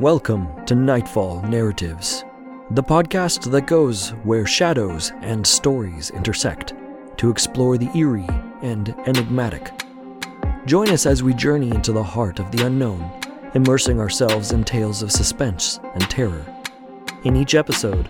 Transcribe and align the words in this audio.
Welcome 0.00 0.66
to 0.66 0.74
Nightfall 0.74 1.40
Narratives, 1.44 2.26
the 2.72 2.82
podcast 2.82 3.50
that 3.50 3.66
goes 3.66 4.10
where 4.24 4.44
shadows 4.44 5.10
and 5.22 5.46
stories 5.46 6.10
intersect 6.10 6.74
to 7.16 7.30
explore 7.30 7.78
the 7.78 7.88
eerie 7.96 8.28
and 8.60 8.90
enigmatic. 9.06 9.72
Join 10.66 10.90
us 10.90 11.06
as 11.06 11.22
we 11.22 11.32
journey 11.32 11.70
into 11.70 11.92
the 11.92 12.02
heart 12.02 12.40
of 12.40 12.50
the 12.50 12.66
unknown, 12.66 13.10
immersing 13.54 13.98
ourselves 13.98 14.52
in 14.52 14.64
tales 14.64 15.00
of 15.00 15.10
suspense 15.10 15.80
and 15.94 16.02
terror. 16.10 16.44
In 17.24 17.34
each 17.34 17.54
episode, 17.54 18.06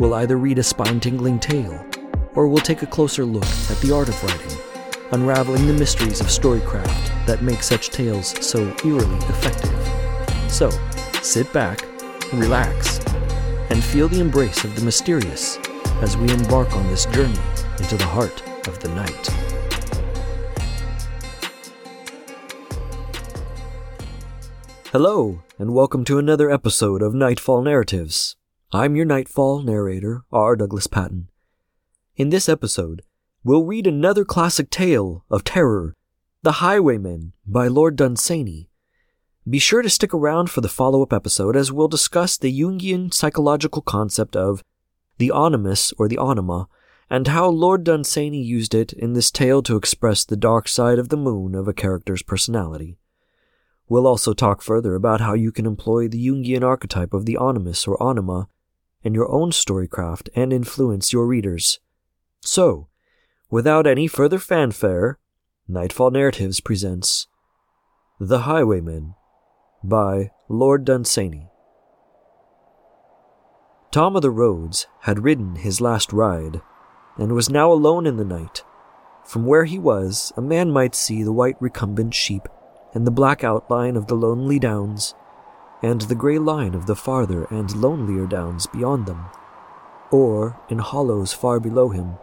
we'll 0.00 0.14
either 0.14 0.38
read 0.38 0.58
a 0.58 0.64
spine 0.64 0.98
tingling 0.98 1.38
tale 1.38 1.86
or 2.34 2.48
we'll 2.48 2.58
take 2.58 2.82
a 2.82 2.86
closer 2.86 3.24
look 3.24 3.46
at 3.70 3.78
the 3.80 3.94
art 3.94 4.08
of 4.08 4.20
writing, 4.24 4.58
unraveling 5.12 5.68
the 5.68 5.72
mysteries 5.72 6.20
of 6.20 6.26
storycraft 6.26 7.26
that 7.26 7.42
make 7.42 7.62
such 7.62 7.90
tales 7.90 8.34
so 8.44 8.74
eerily 8.84 9.18
effective. 9.26 9.72
So, 10.50 10.70
sit 11.22 11.52
back, 11.52 11.82
relax, 12.32 13.00
and 13.70 13.82
feel 13.82 14.08
the 14.08 14.20
embrace 14.20 14.64
of 14.64 14.74
the 14.76 14.84
mysterious 14.84 15.58
as 16.00 16.16
we 16.16 16.30
embark 16.30 16.72
on 16.74 16.86
this 16.86 17.06
journey 17.06 17.38
into 17.78 17.96
the 17.96 18.04
heart 18.04 18.42
of 18.68 18.78
the 18.78 18.88
night. 18.90 19.28
Hello, 24.92 25.42
and 25.58 25.74
welcome 25.74 26.04
to 26.04 26.18
another 26.18 26.50
episode 26.50 27.02
of 27.02 27.14
Nightfall 27.14 27.62
Narratives. 27.62 28.36
I'm 28.72 28.94
your 28.94 29.04
Nightfall 29.04 29.62
narrator, 29.62 30.22
R. 30.30 30.54
Douglas 30.54 30.86
Patton. 30.86 31.28
In 32.16 32.30
this 32.30 32.48
episode, 32.48 33.02
we'll 33.42 33.64
read 33.64 33.86
another 33.86 34.24
classic 34.24 34.70
tale 34.70 35.24
of 35.30 35.44
terror, 35.44 35.94
The 36.42 36.52
Highwayman 36.52 37.32
by 37.46 37.66
Lord 37.66 37.96
Dunsany, 37.96 38.70
be 39.50 39.58
sure 39.58 39.82
to 39.82 39.88
stick 39.88 40.12
around 40.12 40.50
for 40.50 40.60
the 40.60 40.68
follow 40.68 41.02
up 41.02 41.12
episode 41.12 41.56
as 41.56 41.72
we'll 41.72 41.88
discuss 41.88 42.36
the 42.36 42.52
Jungian 42.52 43.12
psychological 43.14 43.82
concept 43.82 44.36
of 44.36 44.62
the 45.18 45.32
animus 45.34 45.92
or 45.92 46.08
the 46.08 46.18
anima, 46.18 46.68
and 47.08 47.28
how 47.28 47.48
Lord 47.48 47.84
Dunsany 47.84 48.42
used 48.42 48.74
it 48.74 48.92
in 48.92 49.14
this 49.14 49.30
tale 49.30 49.62
to 49.62 49.76
express 49.76 50.24
the 50.24 50.36
dark 50.36 50.68
side 50.68 50.98
of 50.98 51.08
the 51.08 51.16
moon 51.16 51.54
of 51.54 51.66
a 51.66 51.72
character's 51.72 52.22
personality. 52.22 52.98
We'll 53.88 54.06
also 54.06 54.34
talk 54.34 54.60
further 54.60 54.94
about 54.94 55.20
how 55.20 55.32
you 55.32 55.50
can 55.50 55.66
employ 55.66 56.08
the 56.08 56.26
Jungian 56.26 56.62
archetype 56.62 57.14
of 57.14 57.24
the 57.24 57.38
animus 57.40 57.86
or 57.86 58.00
anima 58.02 58.48
in 59.02 59.14
your 59.14 59.30
own 59.30 59.50
storycraft 59.50 60.28
and 60.34 60.52
influence 60.52 61.12
your 61.12 61.26
readers. 61.26 61.80
So, 62.40 62.88
without 63.50 63.86
any 63.86 64.06
further 64.06 64.38
fanfare, 64.38 65.18
Nightfall 65.66 66.10
Narratives 66.10 66.60
presents 66.60 67.28
The 68.20 68.40
Highwayman 68.40 69.14
by 69.84 70.30
Lord 70.48 70.84
Dunsany. 70.84 71.48
Tom 73.92 74.16
of 74.16 74.22
the 74.22 74.30
Roads 74.30 74.88
had 75.02 75.22
ridden 75.22 75.56
his 75.56 75.80
last 75.80 76.12
ride, 76.12 76.60
and 77.16 77.32
was 77.32 77.48
now 77.48 77.70
alone 77.70 78.04
in 78.04 78.16
the 78.16 78.24
night. 78.24 78.64
From 79.24 79.46
where 79.46 79.66
he 79.66 79.78
was, 79.78 80.32
a 80.36 80.42
man 80.42 80.72
might 80.72 80.96
see 80.96 81.22
the 81.22 81.32
white 81.32 81.56
recumbent 81.60 82.12
sheep, 82.12 82.48
and 82.92 83.06
the 83.06 83.12
black 83.12 83.44
outline 83.44 83.96
of 83.96 84.08
the 84.08 84.16
lonely 84.16 84.58
downs, 84.58 85.14
and 85.80 86.00
the 86.02 86.16
grey 86.16 86.38
line 86.38 86.74
of 86.74 86.86
the 86.86 86.96
farther 86.96 87.44
and 87.44 87.76
lonelier 87.76 88.26
downs 88.26 88.66
beyond 88.66 89.06
them. 89.06 89.26
Or, 90.10 90.58
in 90.68 90.78
hollows 90.78 91.32
far 91.32 91.60
below 91.60 91.90
him, 91.90 92.16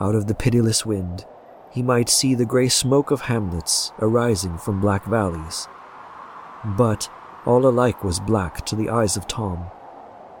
out 0.00 0.14
of 0.14 0.26
the 0.26 0.34
pitiless 0.34 0.84
wind, 0.84 1.24
he 1.70 1.82
might 1.82 2.10
see 2.10 2.34
the 2.34 2.44
grey 2.44 2.68
smoke 2.68 3.10
of 3.10 3.22
hamlets 3.22 3.92
arising 4.00 4.58
from 4.58 4.80
black 4.80 5.06
valleys 5.06 5.66
but 6.64 7.08
all 7.46 7.66
alike 7.66 8.04
was 8.04 8.20
black 8.20 8.64
to 8.66 8.76
the 8.76 8.90
eyes 8.90 9.16
of 9.16 9.26
Tom, 9.26 9.66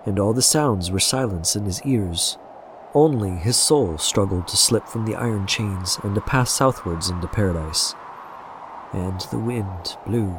and 0.04 0.18
all 0.18 0.32
the 0.32 0.42
sounds 0.42 0.90
were 0.90 1.00
silence 1.00 1.56
in 1.56 1.64
his 1.64 1.82
ears. 1.82 2.36
Only 2.94 3.30
his 3.30 3.56
soul 3.56 3.98
struggled 3.98 4.48
to 4.48 4.56
slip 4.56 4.86
from 4.86 5.06
the 5.06 5.14
iron 5.14 5.46
chains 5.46 5.98
and 6.02 6.14
to 6.14 6.20
pass 6.20 6.50
southwards 6.50 7.08
into 7.08 7.28
paradise. 7.28 7.94
And 8.92 9.20
the 9.30 9.38
wind 9.38 9.96
blew 10.04 10.36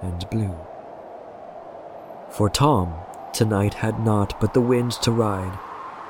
and 0.00 0.28
blew. 0.30 0.56
For 2.30 2.48
Tom, 2.48 2.94
tonight 3.32 3.74
had 3.74 4.04
naught 4.04 4.38
but 4.40 4.54
the 4.54 4.60
wind 4.60 4.92
to 5.02 5.10
ride. 5.10 5.58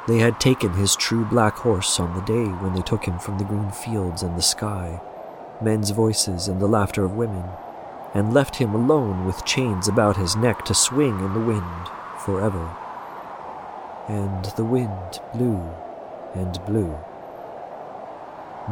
They 0.06 0.18
had 0.18 0.40
taken 0.40 0.74
his 0.74 0.94
true 0.94 1.24
black 1.24 1.54
horse 1.54 1.98
on 1.98 2.14
the 2.14 2.22
day 2.22 2.46
when 2.46 2.74
they 2.74 2.82
took 2.82 3.04
him 3.04 3.18
from 3.18 3.38
the 3.38 3.44
green 3.44 3.70
fields 3.70 4.22
and 4.22 4.36
the 4.36 4.42
sky, 4.42 5.00
men's 5.62 5.90
voices 5.90 6.48
and 6.48 6.60
the 6.60 6.68
laughter 6.68 7.04
of 7.04 7.12
women 7.12 7.44
and 8.14 8.32
left 8.32 8.56
him 8.56 8.74
alone 8.74 9.26
with 9.26 9.44
chains 9.44 9.88
about 9.88 10.16
his 10.16 10.36
neck 10.36 10.64
to 10.64 10.74
swing 10.74 11.18
in 11.20 11.34
the 11.34 11.40
wind 11.40 11.88
forever. 12.24 12.76
And 14.08 14.44
the 14.56 14.64
wind 14.64 15.20
blew 15.32 15.60
and 16.34 16.64
blew. 16.64 16.98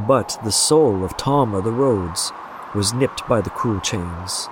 But 0.07 0.39
the 0.45 0.53
soul 0.53 1.05
of 1.05 1.17
Tom 1.17 1.55
of 1.55 1.65
the 1.65 1.73
Roads 1.73 2.33
was 2.75 2.93
nipped 2.93 3.27
by 3.27 3.41
the 3.41 3.51
cruel 3.51 3.81
chains, 3.81 4.49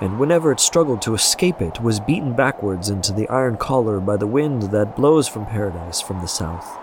and 0.00 0.18
whenever 0.18 0.52
it 0.52 0.60
struggled 0.60 1.00
to 1.02 1.14
escape 1.14 1.62
it, 1.62 1.80
was 1.80 2.00
beaten 2.00 2.34
backwards 2.34 2.90
into 2.90 3.12
the 3.12 3.28
iron 3.28 3.56
collar 3.56 4.00
by 4.00 4.16
the 4.16 4.26
wind 4.26 4.62
that 4.64 4.96
blows 4.96 5.28
from 5.28 5.46
paradise 5.46 6.00
from 6.00 6.20
the 6.20 6.28
south. 6.28 6.76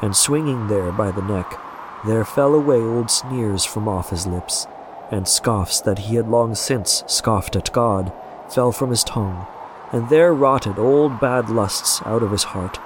And 0.00 0.14
swinging 0.14 0.68
there 0.68 0.92
by 0.92 1.10
the 1.10 1.22
neck, 1.22 1.58
there 2.06 2.24
fell 2.24 2.54
away 2.54 2.76
old 2.76 3.10
sneers 3.10 3.64
from 3.64 3.88
off 3.88 4.10
his 4.10 4.26
lips, 4.26 4.68
and 5.10 5.26
scoffs 5.26 5.80
that 5.80 6.00
he 6.00 6.16
had 6.16 6.28
long 6.28 6.54
since 6.54 7.02
scoffed 7.06 7.56
at 7.56 7.72
God 7.72 8.12
fell 8.48 8.72
from 8.72 8.90
his 8.90 9.04
tongue, 9.04 9.46
and 9.92 10.08
there 10.08 10.34
rotted 10.34 10.78
old 10.78 11.20
bad 11.20 11.48
lusts 11.50 12.02
out 12.04 12.22
of 12.22 12.30
his 12.30 12.44
heart, 12.44 12.78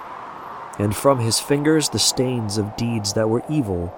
and 0.78 0.94
from 0.94 1.20
his 1.20 1.40
fingers 1.40 1.88
the 1.88 1.98
stains 1.98 2.58
of 2.58 2.76
deeds 2.76 3.12
that 3.14 3.28
were 3.28 3.42
evil, 3.48 3.92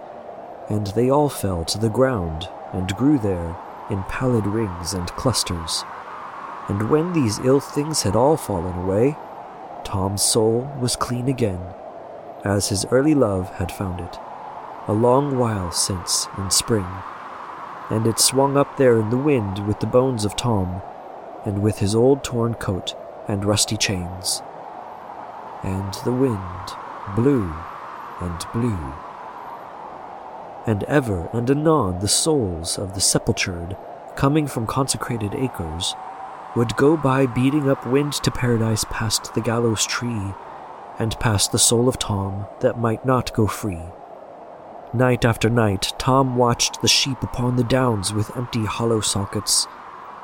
and 0.68 0.88
they 0.88 1.10
all 1.10 1.28
fell 1.28 1.64
to 1.64 1.78
the 1.78 1.90
ground 1.90 2.48
and 2.72 2.96
grew 2.96 3.18
there 3.18 3.56
in 3.90 4.02
pallid 4.04 4.46
rings 4.46 4.94
and 4.94 5.08
clusters. 5.12 5.84
And 6.68 6.88
when 6.88 7.12
these 7.12 7.38
ill 7.40 7.60
things 7.60 8.02
had 8.02 8.16
all 8.16 8.36
fallen 8.38 8.78
away, 8.78 9.16
Tom's 9.84 10.22
soul 10.22 10.70
was 10.80 10.96
clean 10.96 11.28
again, 11.28 11.60
as 12.42 12.70
his 12.70 12.86
early 12.86 13.14
love 13.14 13.50
had 13.56 13.70
found 13.70 14.00
it, 14.00 14.18
a 14.88 14.94
long 14.94 15.36
while 15.36 15.70
since 15.70 16.26
in 16.38 16.50
spring 16.50 16.86
and 17.90 18.06
it 18.06 18.18
swung 18.18 18.56
up 18.56 18.76
there 18.76 18.98
in 18.98 19.10
the 19.10 19.16
wind 19.16 19.66
with 19.66 19.80
the 19.80 19.86
bones 19.86 20.24
of 20.24 20.36
Tom, 20.36 20.82
and 21.44 21.62
with 21.62 21.78
his 21.78 21.94
old 21.94 22.24
torn 22.24 22.54
coat 22.54 22.94
and 23.28 23.44
rusty 23.44 23.76
chains. 23.76 24.42
And 25.62 25.94
the 26.04 26.12
wind 26.12 26.38
blew 27.14 27.52
and 28.20 28.46
blew. 28.52 28.94
And 30.66 30.82
ever 30.84 31.28
and 31.32 31.50
anon 31.50 31.98
the 32.00 32.08
souls 32.08 32.78
of 32.78 32.94
the 32.94 33.00
sepultured, 33.00 33.76
coming 34.16 34.46
from 34.46 34.66
consecrated 34.66 35.34
acres, 35.34 35.94
would 36.56 36.76
go 36.76 36.96
by 36.96 37.26
beating 37.26 37.68
up 37.68 37.86
wind 37.86 38.12
to 38.14 38.30
paradise 38.30 38.84
past 38.90 39.34
the 39.34 39.40
gallows 39.40 39.84
tree, 39.84 40.32
and 40.98 41.18
past 41.18 41.52
the 41.52 41.58
soul 41.58 41.88
of 41.88 41.98
Tom 41.98 42.46
that 42.60 42.78
might 42.78 43.04
not 43.04 43.34
go 43.34 43.46
free. 43.46 43.82
Night 44.94 45.24
after 45.24 45.50
night, 45.50 45.92
Tom 45.98 46.36
watched 46.36 46.80
the 46.80 46.86
sheep 46.86 47.20
upon 47.24 47.56
the 47.56 47.64
downs 47.64 48.12
with 48.12 48.36
empty 48.36 48.64
hollow 48.64 49.00
sockets, 49.00 49.66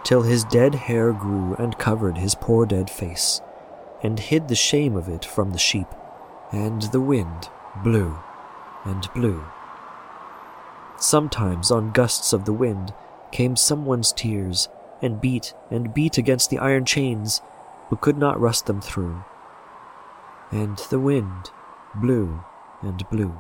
till 0.05 0.23
his 0.23 0.45
dead 0.45 0.77
hair 0.77 1.13
grew 1.13 1.57
and 1.57 1.77
covered 1.77 2.17
his 2.17 2.37
poor 2.37 2.67
dead 2.67 2.89
face, 2.89 3.41
and 4.01 4.21
hid 4.21 4.47
the 4.47 4.55
shame 4.55 4.95
of 4.95 5.09
it 5.09 5.25
from 5.25 5.51
the 5.51 5.59
sheep, 5.59 5.89
and 6.53 6.83
the 6.83 7.01
wind 7.01 7.49
blew 7.83 8.17
and 8.85 9.13
blew. 9.13 9.45
Sometimes, 10.97 11.73
on 11.73 11.91
gusts 11.91 12.33
of 12.33 12.45
the 12.45 12.53
wind, 12.53 12.95
came 13.33 13.57
someone's 13.57 14.13
tears, 14.13 14.69
and 15.03 15.21
beat 15.21 15.53
and 15.73 15.93
beat 15.93 16.17
against 16.17 16.49
the 16.49 16.59
iron 16.59 16.85
chains, 16.85 17.43
but 17.91 18.01
could 18.01 18.17
not 18.17 18.41
rust 18.41 18.67
them 18.67 18.81
through. 18.81 19.25
And 20.53 20.79
the 20.91 21.01
wind 21.01 21.51
blew 21.97 22.45
and 22.83 23.09
blew 23.11 23.37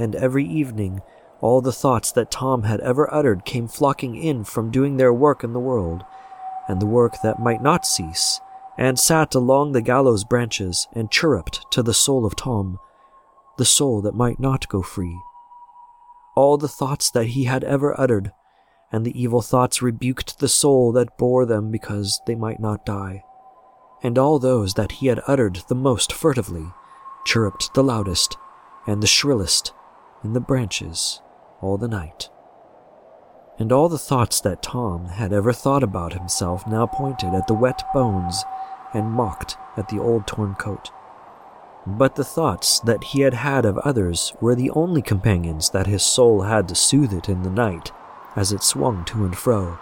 and 0.00 0.14
every 0.14 0.44
evening 0.44 1.02
all 1.40 1.60
the 1.60 1.72
thoughts 1.72 2.12
that 2.12 2.30
Tom 2.30 2.64
had 2.64 2.80
ever 2.80 3.12
uttered 3.12 3.44
came 3.44 3.66
flocking 3.66 4.14
in 4.16 4.44
from 4.44 4.70
doing 4.70 4.96
their 4.96 5.12
work 5.12 5.42
in 5.42 5.52
the 5.52 5.60
world, 5.60 6.04
and 6.68 6.80
the 6.80 6.86
work 6.86 7.16
that 7.22 7.40
might 7.40 7.62
not 7.62 7.86
cease, 7.86 8.40
and 8.76 8.98
sat 8.98 9.34
along 9.34 9.72
the 9.72 9.80
gallows 9.80 10.22
branches 10.22 10.86
and 10.92 11.10
chirruped 11.10 11.64
to 11.72 11.82
the 11.82 11.94
soul 11.94 12.26
of 12.26 12.36
Tom, 12.36 12.78
the 13.56 13.64
soul 13.64 14.02
that 14.02 14.14
might 14.14 14.38
not 14.38 14.68
go 14.68 14.82
free. 14.82 15.18
All 16.36 16.58
the 16.58 16.68
thoughts 16.68 17.10
that 17.10 17.28
he 17.28 17.44
had 17.44 17.64
ever 17.64 17.98
uttered, 17.98 18.32
and 18.92 19.04
the 19.04 19.20
evil 19.20 19.40
thoughts 19.40 19.80
rebuked 19.80 20.40
the 20.40 20.48
soul 20.48 20.92
that 20.92 21.16
bore 21.16 21.46
them 21.46 21.70
because 21.70 22.20
they 22.26 22.34
might 22.34 22.60
not 22.60 22.84
die. 22.84 23.24
And 24.02 24.18
all 24.18 24.38
those 24.38 24.74
that 24.74 24.92
he 24.92 25.06
had 25.06 25.22
uttered 25.26 25.62
the 25.68 25.74
most 25.74 26.12
furtively 26.12 26.66
chirruped 27.24 27.74
the 27.74 27.84
loudest 27.84 28.36
and 28.86 29.02
the 29.02 29.06
shrillest 29.06 29.72
in 30.24 30.32
the 30.32 30.40
branches 30.40 31.20
all 31.60 31.76
the 31.76 31.88
night. 31.88 32.28
and 33.60 33.72
all 33.72 33.90
the 33.90 33.98
thoughts 33.98 34.40
that 34.40 34.62
Tom 34.62 35.04
had 35.06 35.34
ever 35.34 35.52
thought 35.52 35.82
about 35.82 36.14
himself 36.14 36.66
now 36.66 36.86
pointed 36.86 37.34
at 37.34 37.46
the 37.46 37.54
wet 37.54 37.82
bones 37.92 38.42
and 38.94 39.12
mocked 39.12 39.58
at 39.76 39.88
the 39.88 40.00
old 40.00 40.26
torn 40.26 40.54
coat. 40.54 40.90
But 41.86 42.14
the 42.14 42.24
thoughts 42.24 42.80
that 42.80 43.04
he 43.04 43.20
had 43.20 43.34
had 43.34 43.66
of 43.66 43.76
others 43.78 44.32
were 44.40 44.54
the 44.54 44.70
only 44.70 45.02
companions 45.02 45.70
that 45.70 45.86
his 45.86 46.02
soul 46.02 46.42
had 46.42 46.68
to 46.68 46.74
soothe 46.74 47.12
it 47.12 47.28
in 47.28 47.42
the 47.42 47.50
night 47.50 47.92
as 48.34 48.50
it 48.50 48.62
swung 48.62 49.04
to 49.06 49.24
and 49.24 49.36
fro. 49.36 49.78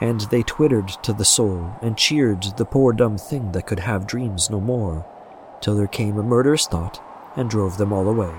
And 0.00 0.20
they 0.22 0.42
twittered 0.42 0.88
to 1.02 1.14
the 1.14 1.24
soul 1.24 1.74
and 1.80 1.96
cheered 1.96 2.42
the 2.58 2.66
poor 2.66 2.92
dumb 2.92 3.16
thing 3.16 3.52
that 3.52 3.66
could 3.66 3.80
have 3.80 4.06
dreams 4.06 4.50
no 4.50 4.60
more, 4.60 5.06
till 5.62 5.74
there 5.74 5.86
came 5.86 6.18
a 6.18 6.22
murderous 6.22 6.66
thought 6.66 7.00
and 7.34 7.48
drove 7.48 7.78
them 7.78 7.92
all 7.94 8.08
away. 8.08 8.32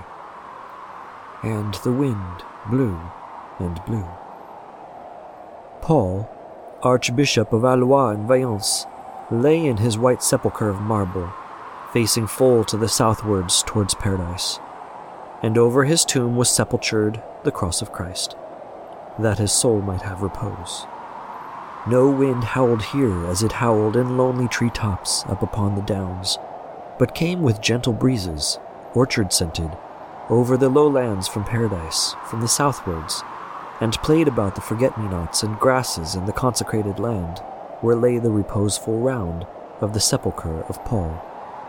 And 1.42 1.74
the 1.74 1.92
wind 1.92 2.44
blew 2.68 2.98
and 3.58 3.82
blew. 3.86 4.06
Paul, 5.80 6.28
Archbishop 6.82 7.52
of 7.52 7.62
Valois 7.62 8.10
and 8.10 8.28
Valence, 8.28 8.86
lay 9.30 9.64
in 9.64 9.78
his 9.78 9.98
white 9.98 10.22
sepulchre 10.22 10.68
of 10.68 10.80
marble 10.80 11.32
facing 11.92 12.26
full 12.26 12.64
to 12.64 12.76
the 12.76 12.88
southwards 12.88 13.62
towards 13.64 13.94
paradise. 13.94 14.58
And 15.42 15.56
over 15.58 15.84
his 15.84 16.04
tomb 16.04 16.36
was 16.36 16.48
sepultured 16.48 17.22
the 17.44 17.50
cross 17.50 17.82
of 17.82 17.92
Christ, 17.92 18.36
that 19.18 19.38
his 19.38 19.52
soul 19.52 19.80
might 19.80 20.02
have 20.02 20.22
repose. 20.22 20.86
No 21.86 22.10
wind 22.10 22.44
howled 22.44 22.82
here 22.82 23.26
as 23.26 23.42
it 23.42 23.52
howled 23.52 23.96
in 23.96 24.18
lonely 24.18 24.48
tree 24.48 24.70
tops 24.70 25.24
up 25.26 25.42
upon 25.42 25.74
the 25.74 25.82
downs, 25.82 26.38
but 26.98 27.14
came 27.14 27.42
with 27.42 27.62
gentle 27.62 27.94
breezes, 27.94 28.58
orchard 28.94 29.32
scented, 29.32 29.70
over 30.30 30.56
the 30.56 30.68
lowlands 30.68 31.26
from 31.26 31.42
paradise, 31.42 32.14
from 32.24 32.40
the 32.40 32.48
southwards, 32.48 33.24
and 33.80 33.94
played 33.94 34.28
about 34.28 34.54
the 34.54 34.60
forget 34.60 34.96
me 34.96 35.08
nots 35.08 35.42
and 35.42 35.58
grasses 35.58 36.14
in 36.14 36.24
the 36.26 36.32
consecrated 36.32 37.00
land, 37.00 37.40
where 37.80 37.96
lay 37.96 38.16
the 38.18 38.30
reposeful 38.30 39.00
round 39.00 39.44
of 39.80 39.92
the 39.92 39.98
sepulchre 40.00 40.62
of 40.68 40.82
Paul. 40.84 41.20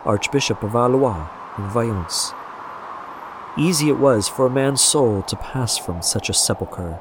Archbishop 0.05 0.61
of 0.61 0.71
Valois 0.71 1.27
and 1.57 1.71
Valence. 1.71 2.33
Easy 3.57 3.89
it 3.89 3.97
was 3.97 4.27
for 4.27 4.45
a 4.45 4.49
man's 4.49 4.81
soul 4.81 5.23
to 5.23 5.35
pass 5.35 5.77
from 5.77 6.01
such 6.01 6.29
a 6.29 6.33
sepulchre, 6.33 6.99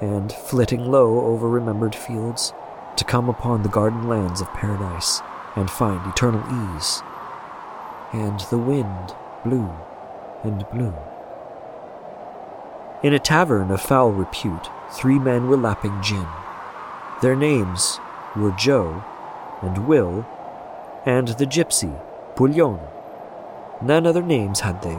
and, 0.00 0.32
flitting 0.32 0.90
low 0.90 1.20
over 1.20 1.48
remembered 1.48 1.94
fields, 1.94 2.52
to 2.96 3.04
come 3.04 3.28
upon 3.28 3.62
the 3.62 3.68
garden 3.68 4.08
lands 4.08 4.40
of 4.40 4.52
paradise 4.52 5.20
and 5.56 5.70
find 5.70 6.06
eternal 6.06 6.42
ease. 6.76 7.02
And 8.12 8.40
the 8.50 8.58
wind 8.58 9.14
blew 9.44 9.70
and 10.42 10.68
blew. 10.70 10.94
In 13.02 13.12
a 13.12 13.18
tavern 13.18 13.70
of 13.70 13.80
foul 13.80 14.12
repute, 14.12 14.70
three 14.90 15.18
men 15.18 15.48
were 15.48 15.56
lapping 15.56 16.00
gin. 16.02 16.26
Their 17.20 17.36
names 17.36 17.98
were 18.36 18.52
Joe 18.52 19.02
and 19.60 19.86
Will 19.86 20.26
and 21.04 21.28
the 21.28 21.46
gypsy 21.46 22.00
Puglioni. 22.36 22.88
None 23.82 24.06
other 24.06 24.22
names 24.22 24.60
had 24.60 24.82
they, 24.82 24.98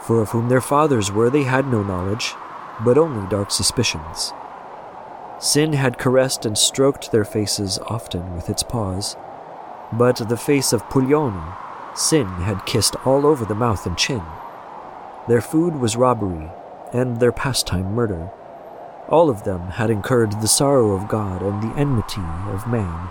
for 0.00 0.20
of 0.20 0.30
whom 0.30 0.48
their 0.48 0.60
fathers 0.60 1.10
were 1.10 1.30
they 1.30 1.42
had 1.42 1.66
no 1.66 1.82
knowledge, 1.82 2.34
but 2.84 2.98
only 2.98 3.28
dark 3.28 3.50
suspicions. 3.50 4.32
Sin 5.40 5.72
had 5.72 5.98
caressed 5.98 6.46
and 6.46 6.56
stroked 6.56 7.10
their 7.10 7.24
faces 7.24 7.78
often 7.86 8.34
with 8.34 8.48
its 8.48 8.62
paws, 8.62 9.16
but 9.92 10.16
the 10.28 10.36
face 10.36 10.72
of 10.72 10.88
Puglioni, 10.88 11.56
sin 11.96 12.26
had 12.26 12.66
kissed 12.66 12.96
all 13.04 13.26
over 13.26 13.44
the 13.44 13.54
mouth 13.54 13.84
and 13.86 13.98
chin. 13.98 14.22
Their 15.28 15.40
food 15.40 15.76
was 15.76 15.96
robbery, 15.96 16.50
and 16.92 17.18
their 17.18 17.32
pastime 17.32 17.94
murder. 17.94 18.30
All 19.08 19.28
of 19.28 19.44
them 19.44 19.60
had 19.62 19.90
incurred 19.90 20.32
the 20.32 20.48
sorrow 20.48 20.92
of 20.92 21.08
God 21.08 21.42
and 21.42 21.62
the 21.62 21.76
enmity 21.76 22.22
of 22.48 22.68
man. 22.68 23.10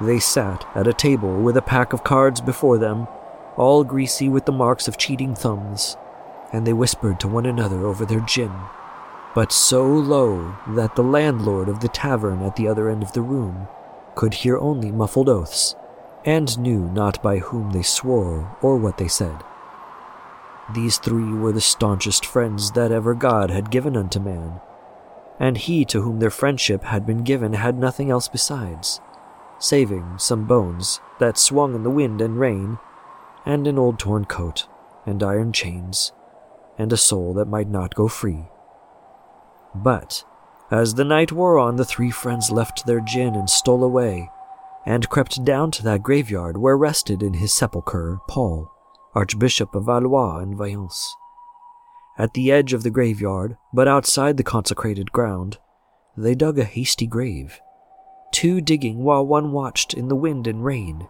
They 0.00 0.18
sat 0.18 0.66
at 0.74 0.86
a 0.86 0.92
table 0.92 1.40
with 1.40 1.56
a 1.56 1.62
pack 1.62 1.92
of 1.94 2.04
cards 2.04 2.40
before 2.42 2.76
them, 2.76 3.08
all 3.56 3.82
greasy 3.82 4.28
with 4.28 4.44
the 4.44 4.52
marks 4.52 4.88
of 4.88 4.98
cheating 4.98 5.34
thumbs, 5.34 5.96
and 6.52 6.66
they 6.66 6.74
whispered 6.74 7.18
to 7.20 7.28
one 7.28 7.46
another 7.46 7.86
over 7.86 8.04
their 8.04 8.20
gin, 8.20 8.52
but 9.34 9.52
so 9.52 9.86
low 9.86 10.54
that 10.68 10.96
the 10.96 11.02
landlord 11.02 11.70
of 11.70 11.80
the 11.80 11.88
tavern 11.88 12.42
at 12.42 12.56
the 12.56 12.68
other 12.68 12.90
end 12.90 13.02
of 13.02 13.12
the 13.12 13.22
room 13.22 13.68
could 14.14 14.34
hear 14.34 14.58
only 14.58 14.92
muffled 14.92 15.30
oaths, 15.30 15.74
and 16.26 16.58
knew 16.58 16.90
not 16.90 17.22
by 17.22 17.38
whom 17.38 17.70
they 17.70 17.82
swore 17.82 18.56
or 18.60 18.76
what 18.76 18.98
they 18.98 19.08
said. 19.08 19.42
These 20.74 20.98
three 20.98 21.32
were 21.32 21.52
the 21.52 21.60
staunchest 21.60 22.26
friends 22.26 22.72
that 22.72 22.90
ever 22.90 23.14
God 23.14 23.50
had 23.50 23.70
given 23.70 23.96
unto 23.96 24.18
man, 24.18 24.60
and 25.38 25.56
he 25.56 25.84
to 25.86 26.02
whom 26.02 26.18
their 26.18 26.30
friendship 26.30 26.84
had 26.84 27.06
been 27.06 27.22
given 27.22 27.52
had 27.52 27.78
nothing 27.78 28.10
else 28.10 28.28
besides 28.28 29.00
saving 29.58 30.18
some 30.18 30.44
bones 30.44 31.00
that 31.18 31.38
swung 31.38 31.74
in 31.74 31.82
the 31.82 31.90
wind 31.90 32.20
and 32.20 32.38
rain, 32.38 32.78
and 33.44 33.66
an 33.66 33.78
old 33.78 33.98
torn 33.98 34.24
coat, 34.24 34.66
and 35.04 35.22
iron 35.22 35.52
chains, 35.52 36.12
and 36.78 36.92
a 36.92 36.96
soul 36.96 37.32
that 37.34 37.48
might 37.48 37.68
not 37.68 37.94
go 37.94 38.08
free. 38.08 38.44
But, 39.74 40.24
as 40.70 40.94
the 40.94 41.04
night 41.04 41.32
wore 41.32 41.58
on, 41.58 41.76
the 41.76 41.84
three 41.84 42.10
friends 42.10 42.50
left 42.50 42.86
their 42.86 43.00
gin 43.00 43.34
and 43.34 43.48
stole 43.48 43.84
away, 43.84 44.30
and 44.84 45.08
crept 45.08 45.44
down 45.44 45.70
to 45.72 45.82
that 45.84 46.02
graveyard 46.02 46.56
where 46.56 46.76
rested 46.76 47.22
in 47.22 47.34
his 47.34 47.52
sepulchre 47.52 48.18
Paul, 48.28 48.70
Archbishop 49.16 49.74
of 49.74 49.86
Valois 49.86 50.38
and 50.38 50.56
Valence. 50.56 51.16
At 52.18 52.34
the 52.34 52.52
edge 52.52 52.72
of 52.72 52.84
the 52.84 52.90
graveyard, 52.90 53.56
but 53.72 53.88
outside 53.88 54.36
the 54.36 54.44
consecrated 54.44 55.10
ground, 55.10 55.58
they 56.16 56.36
dug 56.36 56.58
a 56.58 56.64
hasty 56.64 57.06
grave 57.06 57.60
two 58.36 58.60
digging 58.60 58.98
while 58.98 59.26
one 59.26 59.50
watched 59.50 59.94
in 59.94 60.08
the 60.08 60.14
wind 60.14 60.46
and 60.46 60.62
rain, 60.62 61.08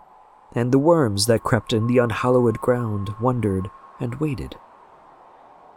and 0.54 0.70
the 0.70 0.78
worms 0.78 1.26
that 1.26 1.42
crept 1.42 1.72
in 1.72 1.88
the 1.88 1.98
unhallowed 1.98 2.56
ground 2.58 3.10
wondered 3.20 3.68
and 3.98 4.14
waited. 4.20 4.54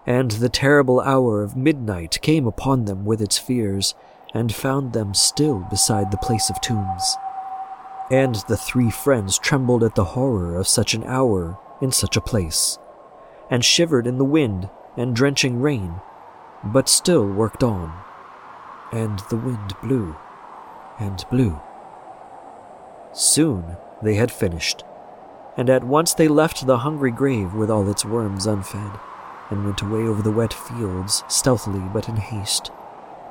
And 0.05 0.29
the 0.29 0.49
terrible 0.49 1.01
hour 1.01 1.41
of 1.41 1.55
midnight 1.55 2.21
came 2.21 2.45
upon 2.45 2.85
them 2.85 3.03
with 3.03 3.19
its 3.19 3.39
fears, 3.39 3.95
and 4.31 4.53
found 4.53 4.93
them 4.93 5.15
still 5.15 5.65
beside 5.71 6.11
the 6.11 6.17
place 6.17 6.51
of 6.51 6.61
tombs. 6.61 7.17
And 8.11 8.35
the 8.47 8.57
three 8.57 8.89
friends 8.89 9.37
trembled 9.37 9.83
at 9.83 9.93
the 9.93 10.03
horror 10.03 10.55
of 10.55 10.67
such 10.67 10.93
an 10.95 11.03
hour 11.03 11.59
in 11.79 11.91
such 11.91 12.17
a 12.17 12.21
place, 12.21 12.79
and 13.51 13.63
shivered 13.63 14.07
in 14.07 14.17
the 14.17 14.25
wind 14.25 14.69
and 14.97 15.15
drenching 15.15 15.61
rain, 15.61 16.01
but 16.63 16.89
still 16.89 17.25
worked 17.25 17.63
on. 17.63 17.93
And 18.91 19.19
the 19.29 19.37
wind 19.37 19.75
blew 19.81 20.15
and 20.99 21.23
blew. 21.29 21.61
Soon 23.13 23.77
they 24.01 24.15
had 24.15 24.31
finished, 24.31 24.83
and 25.55 25.69
at 25.69 25.83
once 25.83 26.13
they 26.13 26.27
left 26.27 26.65
the 26.65 26.79
hungry 26.79 27.11
grave 27.11 27.53
with 27.53 27.69
all 27.69 27.89
its 27.89 28.03
worms 28.03 28.47
unfed, 28.47 28.99
and 29.51 29.65
went 29.65 29.83
away 29.83 30.01
over 30.01 30.23
the 30.23 30.31
wet 30.31 30.53
fields, 30.53 31.23
stealthily 31.27 31.87
but 31.93 32.09
in 32.09 32.15
haste, 32.15 32.71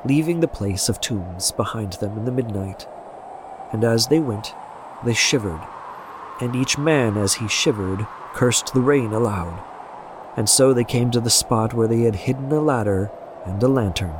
leaving 0.05 0.39
the 0.39 0.47
place 0.47 0.89
of 0.89 1.01
tombs 1.01 1.51
behind 1.51 1.95
them 1.95 2.17
in 2.17 2.25
the 2.25 2.33
midnight. 2.33 2.87
And 3.73 3.85
as 3.85 4.07
they 4.07 4.21
went, 4.21 4.55
they 5.05 5.15
shivered, 5.15 5.61
and 6.41 6.55
each 6.55 6.79
man 6.79 7.17
as 7.17 7.35
he 7.35 7.49
shivered 7.49 8.07
cursed 8.35 8.73
the 8.75 8.81
rain 8.81 9.13
aloud. 9.13 9.63
And 10.37 10.49
so 10.49 10.73
they 10.73 10.85
came 10.85 11.11
to 11.11 11.21
the 11.21 11.31
spot 11.31 11.75
where 11.75 11.89
they 11.89 12.03
had 12.03 12.15
hidden 12.15 12.53
a 12.53 12.61
ladder 12.61 13.11
and 13.45 13.63
a 13.63 13.69
lantern. 13.69 14.15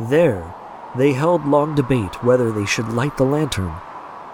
There 0.00 0.54
they 0.96 1.12
held 1.12 1.46
long 1.46 1.74
debate 1.74 2.22
whether 2.24 2.50
they 2.50 2.66
should 2.66 2.88
light 2.88 3.16
the 3.16 3.24
lantern, 3.24 3.72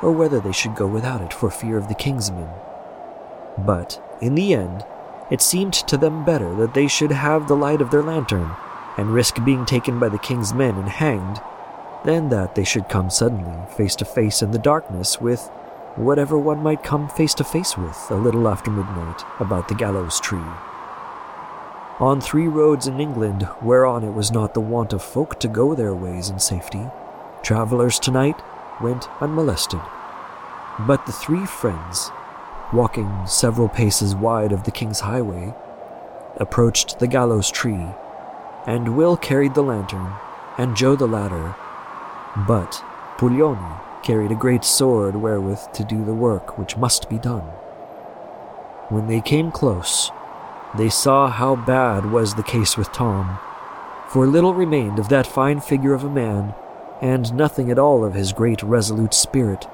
or 0.01 0.13
whether 0.13 0.41
they 0.41 0.53
should 0.53 0.75
go 0.75 0.87
without 0.87 1.21
it 1.21 1.33
for 1.33 1.51
fear 1.51 1.77
of 1.77 1.89
the 1.89 1.95
king's 1.95 2.31
men. 2.31 2.49
But, 3.59 4.01
in 4.23 4.35
the 4.35 4.55
end, 4.55 4.85
it 5.31 5.43
seemed 5.43 5.75
to 5.75 5.97
them 5.97 6.25
better 6.25 6.55
that 6.57 6.73
they 6.73 6.87
should 6.87 7.11
have 7.11 7.47
the 7.47 7.57
light 7.57 7.81
of 7.81 7.91
their 7.91 8.03
lantern, 8.03 8.51
and 8.97 9.13
risk 9.13 9.45
being 9.45 9.67
taken 9.67 9.99
by 9.99 10.09
the 10.09 10.19
king's 10.19 10.55
men 10.55 10.77
and 10.77 10.89
hanged, 10.89 11.41
than 12.05 12.29
that 12.29 12.55
they 12.55 12.65
should 12.65 12.89
come 12.89 13.11
suddenly, 13.11 13.59
face 13.77 13.97
to 13.97 14.05
face 14.05 14.43
in 14.43 14.51
the 14.51 14.59
darkness, 14.59 15.21
with 15.21 15.49
whatever 15.97 16.39
one 16.39 16.63
might 16.63 16.83
come 16.83 17.09
face 17.09 17.35
to 17.35 17.45
face 17.45 17.77
with 17.77 18.07
a 18.11 18.15
little 18.15 18.49
after 18.49 18.71
midnight 18.71 19.23
about 19.41 19.69
the 19.69 19.75
gallows 19.75 20.21
tree 20.21 20.39
on 21.99 22.21
three 22.21 22.47
roads 22.47 22.87
in 22.87 23.01
England 23.01 23.45
whereon 23.63 24.05
it 24.05 24.13
was 24.13 24.31
not 24.31 24.53
the 24.53 24.61
wont 24.61 24.93
of 24.93 25.03
folk 25.03 25.41
to 25.41 25.49
go 25.49 25.75
their 25.75 25.95
ways 25.95 26.29
in 26.29 26.39
safety, 26.39 26.85
travellers 27.43 27.99
tonight 27.99 28.43
went 28.83 29.09
unmolested. 29.23 29.81
But 30.81 31.07
the 31.07 31.13
three 31.13 31.47
friends, 31.47 32.11
walking 32.71 33.11
several 33.27 33.69
paces 33.69 34.15
wide 34.15 34.53
of 34.53 34.65
the 34.65 34.71
King's 34.71 35.01
Highway, 35.01 35.55
approached 36.37 36.99
the 36.99 37.07
gallows 37.07 37.51
tree, 37.51 37.87
and 38.67 38.95
Will 38.95 39.17
carried 39.17 39.55
the 39.55 39.63
lantern, 39.63 40.13
and 40.59 40.77
Joe 40.77 40.97
the 40.97 41.09
ladder, 41.09 41.57
but 42.47 42.83
Puglioni 43.17 43.81
carried 44.03 44.31
a 44.31 44.37
great 44.37 44.65
sword 44.65 45.17
wherewith 45.17 45.73
to 45.73 45.85
do 45.85 46.05
the 46.05 46.15
work 46.15 46.59
which 46.59 46.77
must 46.77 47.09
be 47.09 47.19
done. 47.19 47.45
When 48.89 49.09
they 49.09 49.21
came 49.21 49.51
close, 49.51 50.13
they 50.77 50.89
saw 50.89 51.29
how 51.29 51.57
bad 51.57 52.13
was 52.13 52.35
the 52.35 52.43
case 52.43 52.77
with 52.77 52.93
Tom, 52.93 53.39
for 54.09 54.27
little 54.27 54.55
remained 54.55 54.99
of 54.99 55.09
that 55.09 55.27
fine 55.27 55.61
figure 55.61 55.95
of 55.95 56.05
a 56.05 56.11
man, 56.11 56.55
and 57.01 57.35
nothing 57.35 57.71
at 57.71 57.79
all 57.79 58.05
of 58.05 58.15
his 58.15 58.33
great 58.33 58.63
resolute 58.63 59.15
spirit. 59.15 59.67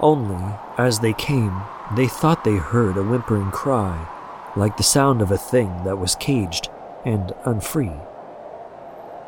Only, 0.00 0.54
as 0.76 1.00
they 1.00 1.12
came, 1.12 1.62
they 1.94 2.08
thought 2.08 2.44
they 2.44 2.56
heard 2.56 2.96
a 2.96 3.02
whimpering 3.02 3.50
cry, 3.50 4.08
like 4.56 4.76
the 4.76 4.82
sound 4.82 5.22
of 5.22 5.30
a 5.30 5.38
thing 5.38 5.84
that 5.84 5.98
was 5.98 6.16
caged 6.16 6.68
and 7.04 7.32
unfree. 7.44 7.92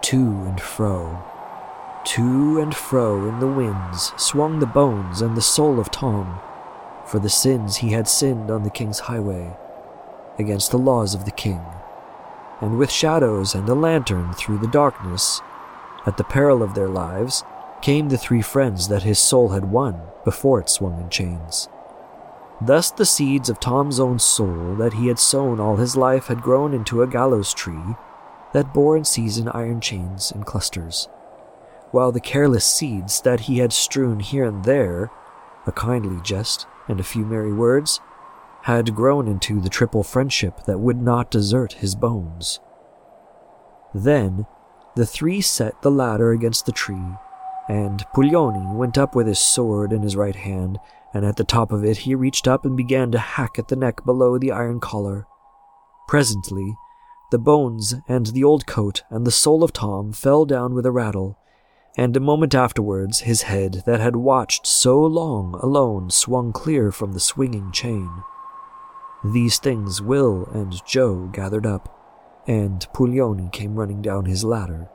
To 0.03 0.17
and 0.19 0.61
fro, 0.61 1.23
to 2.05 2.59
and 2.59 2.75
fro 2.75 3.29
in 3.29 3.39
the 3.41 3.47
winds 3.47 4.13
swung 4.17 4.59
the 4.59 4.67
bones 4.67 5.23
and 5.23 5.37
the 5.37 5.43
soul 5.43 5.79
of 5.79 5.91
Tom, 5.91 6.41
for 7.05 7.19
the 7.19 7.29
sins 7.29 7.77
he 7.77 7.91
had 7.91 8.09
sinned 8.09 8.51
on 8.51 8.63
the 8.63 8.71
king's 8.71 9.01
highway, 9.01 9.57
against 10.39 10.71
the 10.71 10.79
laws 10.79 11.15
of 11.15 11.25
the 11.25 11.31
king, 11.31 11.61
and 12.61 12.79
with 12.79 12.91
shadows 12.91 13.55
and 13.55 13.69
a 13.69 13.75
lantern 13.75 14.33
through 14.33 14.59
the 14.59 14.69
darkness, 14.69 15.41
at 16.07 16.17
the 16.17 16.25
peril 16.25 16.63
of 16.63 16.75
their 16.75 16.89
lives, 16.89 17.45
came 17.83 18.09
the 18.09 18.19
three 18.19 18.43
friends 18.43 18.89
that 18.89 19.03
his 19.03 19.19
soul 19.19 19.51
had 19.51 19.71
won 19.71 20.01
before 20.25 20.61
it 20.61 20.69
swung 20.69 21.01
in 21.01 21.09
chains. 21.09 21.69
Thus 22.61 22.91
the 22.91 23.07
seeds 23.07 23.49
of 23.49 23.59
Tom's 23.59 23.99
own 23.99 24.19
soul 24.19 24.75
that 24.77 24.93
he 24.95 25.09
had 25.09 25.19
sown 25.19 25.61
all 25.61 25.77
his 25.77 25.97
life 25.97 26.27
had 26.27 26.43
grown 26.43 26.75
into 26.75 27.03
a 27.03 27.07
gallows 27.07 27.55
tree 27.55 27.97
that 28.53 28.75
bore 28.75 28.97
in 28.97 29.05
season 29.05 29.49
iron 29.49 29.81
chains 29.81 30.31
and 30.31 30.45
clusters, 30.45 31.09
while 31.91 32.13
the 32.13 32.21
careless 32.21 32.65
seeds 32.65 33.21
that 33.23 33.41
he 33.41 33.59
had 33.59 33.73
strewn 33.73 34.21
here 34.21 34.45
and 34.45 34.65
there, 34.65 35.11
a 35.67 35.73
kindly 35.73 36.21
jest 36.23 36.67
and 36.89 37.01
a 37.01 37.05
few 37.05 37.25
merry 37.25 37.53
words, 37.53 38.01
had 38.63 38.95
grown 38.95 39.27
into 39.27 39.61
the 39.61 39.69
triple 39.69 40.03
friendship 40.03 40.65
that 40.67 40.79
would 40.79 41.01
not 41.01 41.31
desert 41.31 41.75
his 41.75 41.95
bones. 41.95 42.61
Then 43.95 44.47
the 44.97 45.07
three 45.07 45.41
set 45.41 45.81
the 45.83 45.91
ladder 45.91 46.33
against 46.33 46.67
the 46.67 46.73
tree, 46.73 47.17
and 47.69 48.05
Puglioni 48.15 48.75
went 48.75 48.99
up 48.99 49.15
with 49.15 49.27
his 49.27 49.39
sword 49.39 49.93
in 49.93 50.03
his 50.03 50.17
right 50.17 50.37
hand, 50.37 50.79
and 51.15 51.25
at 51.25 51.37
the 51.37 51.45
top 51.45 51.73
of 51.73 51.85
it 51.85 51.99
he 51.99 52.15
reached 52.15 52.47
up 52.47 52.65
and 52.65 52.77
began 52.77 53.11
to 53.13 53.19
hack 53.19 53.59
at 53.59 53.69
the 53.69 53.77
neck 53.77 54.05
below 54.05 54.39
the 54.39 54.53
iron 54.53 54.81
collar. 54.81 55.27
Presently, 56.07 56.75
the 57.31 57.39
bones 57.39 57.95
and 58.09 58.27
the 58.27 58.45
old 58.45 58.67
coat 58.67 59.03
and 59.11 59.27
the 59.27 59.31
soul 59.31 59.63
of 59.63 59.73
Tom 59.73 60.13
fell 60.13 60.45
down 60.45 60.75
with 60.75 60.85
a 60.85 60.91
rattle, 60.91 61.39
and 61.97 62.17
a 62.17 62.21
moment 62.21 62.55
afterwards 62.55 63.21
his 63.21 63.43
head 63.43 63.83
that 63.87 64.01
had 64.01 64.17
watched 64.17 64.67
so 64.67 65.01
long 65.01 65.55
alone 65.63 66.11
swung 66.11 66.53
clear 66.53 66.93
from 66.93 67.13
the 67.13 67.21
swinging 67.21 67.73
chain. 67.73 68.11
These 69.25 69.59
things 69.59 70.01
Will 70.01 70.49
and 70.53 70.81
Joe 70.87 71.29
gathered 71.33 71.67
up, 71.67 71.95
and 72.47 72.87
Puglioni 72.95 73.53
came 73.53 73.75
running 73.75 74.01
down 74.01 74.25
his 74.25 74.45
ladder, 74.45 74.89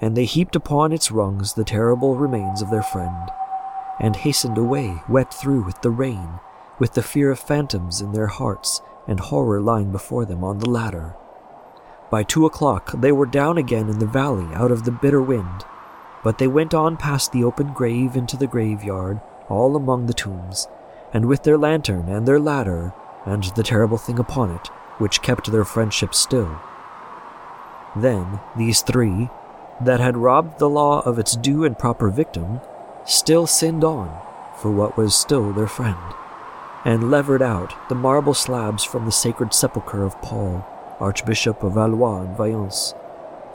and 0.00 0.16
they 0.16 0.24
heaped 0.24 0.56
upon 0.56 0.92
its 0.92 1.10
rungs 1.10 1.54
the 1.54 1.64
terrible 1.64 2.16
remains 2.16 2.62
of 2.62 2.70
their 2.70 2.82
friend, 2.82 3.30
and 4.00 4.16
hastened 4.16 4.58
away, 4.58 5.02
wet 5.08 5.32
through 5.32 5.62
with 5.62 5.80
the 5.82 5.90
rain, 5.90 6.40
with 6.78 6.94
the 6.94 7.02
fear 7.02 7.30
of 7.30 7.38
phantoms 7.38 8.00
in 8.00 8.12
their 8.12 8.26
hearts 8.26 8.80
and 9.06 9.20
horror 9.20 9.60
lying 9.60 9.92
before 9.92 10.24
them 10.24 10.42
on 10.42 10.58
the 10.58 10.68
ladder. 10.68 11.14
By 12.10 12.22
two 12.22 12.46
o'clock 12.46 12.92
they 13.00 13.12
were 13.12 13.26
down 13.26 13.58
again 13.58 13.88
in 13.88 13.98
the 13.98 14.06
valley 14.06 14.52
out 14.54 14.72
of 14.72 14.84
the 14.84 14.90
bitter 14.90 15.22
wind, 15.22 15.64
but 16.22 16.38
they 16.38 16.46
went 16.46 16.74
on 16.74 16.96
past 16.96 17.32
the 17.32 17.44
open 17.44 17.72
grave 17.72 18.16
into 18.16 18.36
the 18.36 18.46
graveyard, 18.46 19.20
all 19.48 19.76
among 19.76 20.06
the 20.06 20.14
tombs, 20.14 20.68
and 21.12 21.26
with 21.26 21.42
their 21.42 21.58
lantern 21.58 22.08
and 22.08 22.26
their 22.26 22.40
ladder, 22.40 22.92
and 23.24 23.44
the 23.56 23.62
terrible 23.62 23.98
thing 23.98 24.18
upon 24.18 24.50
it, 24.50 24.68
which 24.98 25.22
kept 25.22 25.50
their 25.50 25.64
friendship 25.64 26.14
still. 26.14 26.60
Then 27.96 28.40
these 28.56 28.82
three, 28.82 29.30
that 29.80 30.00
had 30.00 30.16
robbed 30.16 30.58
the 30.58 30.68
law 30.68 31.00
of 31.00 31.18
its 31.18 31.36
due 31.36 31.64
and 31.64 31.78
proper 31.78 32.10
victim, 32.10 32.60
still 33.04 33.46
sinned 33.46 33.82
on 33.82 34.14
for 34.58 34.70
what 34.70 34.96
was 34.96 35.14
still 35.14 35.52
their 35.52 35.66
friend, 35.66 35.96
and 36.84 37.10
levered 37.10 37.42
out 37.42 37.74
the 37.88 37.94
marble 37.94 38.34
slabs 38.34 38.84
from 38.84 39.06
the 39.06 39.12
sacred 39.12 39.54
sepulchre 39.54 40.04
of 40.04 40.20
Paul, 40.20 40.66
Archbishop 41.00 41.62
of 41.62 41.74
Valois 41.74 42.20
and 42.20 42.36
Valence, 42.36 42.94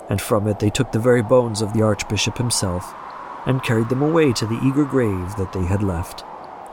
and 0.09 0.21
from 0.21 0.47
it 0.47 0.59
they 0.59 0.69
took 0.69 0.91
the 0.91 0.99
very 0.99 1.21
bones 1.21 1.61
of 1.61 1.73
the 1.73 1.81
Archbishop 1.81 2.37
himself, 2.37 2.93
and 3.45 3.63
carried 3.63 3.89
them 3.89 4.01
away 4.01 4.33
to 4.33 4.45
the 4.45 4.59
eager 4.63 4.85
grave 4.85 5.35
that 5.35 5.53
they 5.53 5.65
had 5.65 5.83
left, 5.83 6.23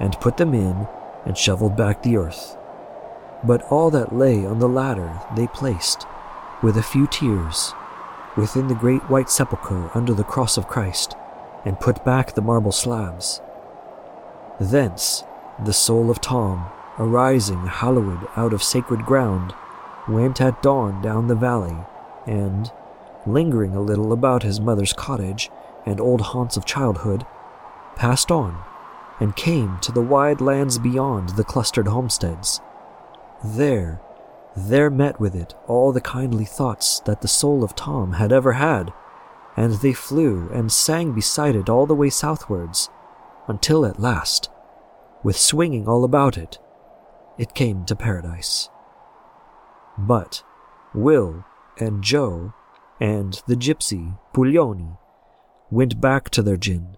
and 0.01 0.21
put 0.21 0.37
them 0.37 0.55
in, 0.55 0.87
and 1.25 1.37
shoveled 1.37 1.77
back 1.77 2.03
the 2.03 2.17
earth. 2.17 2.57
But 3.45 3.63
all 3.71 3.91
that 3.91 4.15
lay 4.15 4.47
on 4.47 4.59
the 4.59 4.69
ladder 4.69 5.21
they 5.37 5.47
placed, 5.47 6.07
with 6.63 6.77
a 6.77 6.83
few 6.83 7.07
tears, 7.07 7.75
within 8.37 8.69
the 8.69 8.75
great 8.75 9.03
white 9.11 9.29
sepulchre 9.29 9.91
under 9.95 10.15
the 10.15 10.25
cross 10.25 10.57
of 10.57 10.69
Christ, 10.69 11.15
and 11.65 11.81
put 11.81 12.05
back 12.05 12.35
the 12.35 12.43
marble 12.43 12.73
slabs. 12.73 13.41
Thence 14.61 15.25
the 15.65 15.73
soul 15.73 16.11
of 16.11 16.21
Tom, 16.21 16.67
arising 16.99 17.67
hallowed 17.67 18.27
out 18.37 18.53
of 18.53 18.63
sacred 18.63 19.05
ground, 19.05 19.55
went 20.09 20.41
at 20.41 20.63
dawn 20.63 21.03
down 21.03 21.27
the 21.27 21.35
valley, 21.35 21.77
and, 22.27 22.73
lingering 23.27 23.75
a 23.75 23.81
little 23.81 24.13
about 24.13 24.43
his 24.43 24.61
mother's 24.61 24.93
cottage 24.93 25.51
and 25.87 26.01
old 26.01 26.21
haunts 26.21 26.57
of 26.57 26.65
childhood, 26.65 27.27
passed 27.97 28.31
on 28.31 28.63
and 29.21 29.37
came 29.37 29.79
to 29.81 29.93
the 29.93 30.03
wide 30.03 30.41
lands 30.41 30.79
beyond 30.79 31.31
the 31.31 31.45
clustered 31.45 31.89
homesteads. 31.89 32.61
There, 33.45 34.01
there 34.57 34.91
met 34.91 35.21
with 35.21 35.35
it 35.35 35.55
all 35.67 35.93
the 35.93 36.01
kindly 36.01 36.45
thoughts 36.45 37.01
that 37.01 37.23
the 37.23 37.29
soul 37.29 37.63
of 37.65 37.75
Tom 37.75 38.15
had 38.15 38.33
ever 38.33 38.53
had, 38.53 38.93
and 39.57 39.75
they 39.75 39.93
flew 39.93 40.51
and 40.53 40.73
sang 40.73 41.13
beside 41.13 41.55
it 41.55 41.69
all 41.69 41.87
the 41.87 41.95
way 41.95 42.11
southwards, 42.11 42.89
until 43.49 43.85
at 43.85 44.01
last, 44.01 44.51
with 45.23 45.37
swinging 45.37 45.87
all 45.87 46.05
about 46.05 46.37
it, 46.37 46.59
it 47.39 47.55
came 47.55 47.85
to 47.85 47.97
paradise. 47.97 48.69
But 49.99 50.43
Will 50.95 51.45
and 51.79 52.03
Joe 52.03 52.55
and 53.03 53.43
the 53.49 53.57
gypsy 53.57 54.17
Puglioni 54.33 54.97
went 55.73 56.01
back 56.01 56.31
to 56.31 56.41
their 56.41 56.57
gin, 56.57 56.97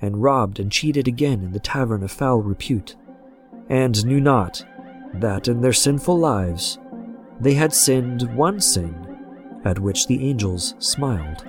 and 0.00 0.22
robbed 0.22 0.58
and 0.58 0.72
cheated 0.72 1.06
again 1.06 1.42
in 1.42 1.52
the 1.52 1.60
tavern 1.60 2.02
of 2.02 2.10
foul 2.10 2.40
repute, 2.40 2.96
and 3.68 4.06
knew 4.06 4.18
not 4.18 4.64
that 5.12 5.48
in 5.48 5.60
their 5.60 5.74
sinful 5.74 6.18
lives 6.18 6.78
they 7.38 7.52
had 7.52 7.74
sinned 7.74 8.34
one 8.34 8.62
sin 8.62 8.94
at 9.66 9.78
which 9.78 10.06
the 10.06 10.26
angels 10.26 10.74
smiled. 10.78 11.44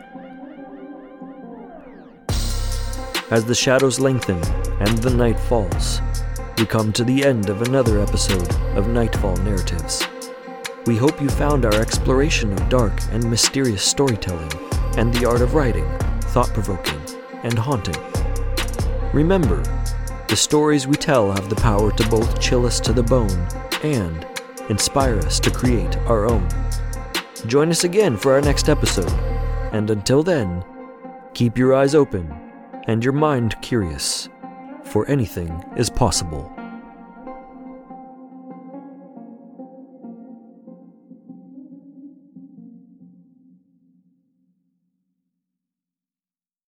As 3.31 3.45
the 3.45 3.55
shadows 3.55 4.01
lengthen 4.01 4.43
and 4.81 4.97
the 4.97 5.15
night 5.15 5.39
falls, 5.39 6.01
we 6.57 6.65
come 6.65 6.91
to 6.91 7.05
the 7.05 7.23
end 7.23 7.49
of 7.49 7.61
another 7.61 8.01
episode 8.01 8.53
of 8.75 8.89
Nightfall 8.89 9.37
Narratives. 9.37 10.05
We 10.85 10.97
hope 10.97 11.21
you 11.21 11.29
found 11.29 11.63
our 11.63 11.73
exploration 11.75 12.51
of 12.51 12.67
dark 12.67 12.91
and 13.11 13.29
mysterious 13.29 13.81
storytelling 13.83 14.51
and 14.97 15.13
the 15.13 15.25
art 15.25 15.41
of 15.41 15.53
writing 15.53 15.89
thought 16.33 16.49
provoking 16.49 16.99
and 17.43 17.57
haunting. 17.57 17.95
Remember, 19.13 19.63
the 20.27 20.35
stories 20.35 20.85
we 20.85 20.95
tell 20.95 21.31
have 21.31 21.49
the 21.49 21.55
power 21.55 21.91
to 21.91 22.09
both 22.09 22.41
chill 22.41 22.65
us 22.65 22.81
to 22.81 22.91
the 22.91 23.03
bone 23.03 23.47
and 23.81 24.25
inspire 24.69 25.19
us 25.19 25.39
to 25.41 25.51
create 25.51 25.95
our 25.99 26.25
own. 26.25 26.47
Join 27.47 27.69
us 27.69 27.85
again 27.85 28.17
for 28.17 28.33
our 28.33 28.41
next 28.41 28.67
episode, 28.67 29.11
and 29.71 29.89
until 29.89 30.21
then, 30.21 30.65
keep 31.33 31.57
your 31.57 31.73
eyes 31.75 31.95
open 31.95 32.33
and 32.87 33.03
your 33.03 33.13
mind 33.13 33.55
curious, 33.61 34.27
for 34.83 35.07
anything 35.07 35.63
is 35.77 35.89
possible. 35.89 36.51